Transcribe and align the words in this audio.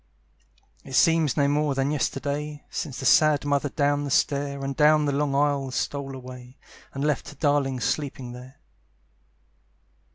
It 0.83 0.93
seems 0.95 1.37
no 1.37 1.47
more 1.47 1.75
than 1.75 1.91
yesterday 1.91 2.63
Since 2.71 2.99
the 2.99 3.05
sad 3.05 3.45
mother 3.45 3.69
down 3.69 4.03
the 4.03 4.09
stair 4.09 4.63
And 4.63 4.75
down 4.75 5.05
the 5.05 5.11
long 5.11 5.35
aisle 5.35 5.69
stole 5.69 6.15
away, 6.15 6.57
And 6.91 7.05
left 7.05 7.29
her 7.29 7.35
darling 7.35 7.79
sleeping 7.79 8.31
there. 8.31 8.59